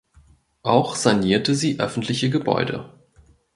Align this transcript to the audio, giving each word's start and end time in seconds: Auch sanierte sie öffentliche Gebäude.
Auch 0.63 0.95
sanierte 0.95 1.53
sie 1.53 1.79
öffentliche 1.79 2.31
Gebäude. 2.31 2.91